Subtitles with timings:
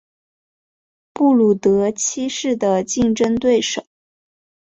[1.13, 3.85] 布鲁德七世的竞争对手。